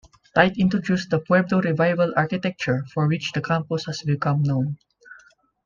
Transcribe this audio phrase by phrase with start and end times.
[0.33, 4.77] Tight introduced the Pueblo Revival architecture for which the campus has become known.